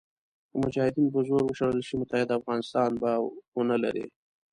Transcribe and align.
که 0.51 0.55
مجاهدین 0.63 1.07
په 1.13 1.19
زور 1.27 1.41
وشړل 1.45 1.79
شي 1.87 1.95
متحد 2.01 2.29
افغانستان 2.39 2.89
به 3.01 3.11
ونه 3.55 3.75
لرئ. 3.83 4.07